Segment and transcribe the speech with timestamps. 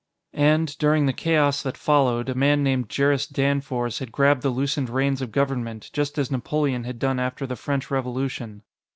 [0.33, 4.89] And, during the chaos that followed, a man named Jerris Danfors had grabbed the loosened
[4.89, 8.63] reins of government just as Napoleon had done after the French Revolution.